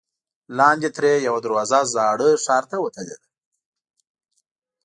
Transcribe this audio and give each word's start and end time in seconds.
لاندې 0.57 0.89
ترې 0.95 1.13
یوه 1.27 1.39
دروازه 1.45 1.79
زاړه 1.93 2.29
ښار 2.43 2.63
ته 2.71 2.77
وتلې 2.83 3.05
ده. 3.09 3.17